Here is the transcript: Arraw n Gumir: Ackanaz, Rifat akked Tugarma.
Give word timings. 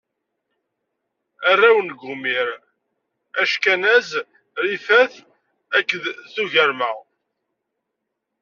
Arraw 1.49 1.79
n 1.87 1.89
Gumir: 1.99 2.47
Ackanaz, 3.41 4.09
Rifat 4.63 5.13
akked 5.77 6.03
Tugarma. 6.33 6.91